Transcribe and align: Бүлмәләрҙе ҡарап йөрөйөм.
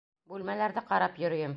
Бүлмәләрҙе 0.31 0.85
ҡарап 0.91 1.23
йөрөйөм. 1.27 1.49